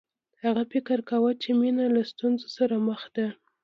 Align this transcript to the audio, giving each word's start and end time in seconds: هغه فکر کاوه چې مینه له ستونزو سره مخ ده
هغه 0.43 0.63
فکر 0.73 0.97
کاوه 1.09 1.31
چې 1.43 1.49
مینه 1.59 1.85
له 1.95 2.01
ستونزو 2.11 2.47
سره 2.57 2.75
مخ 2.87 3.01
ده 3.15 3.27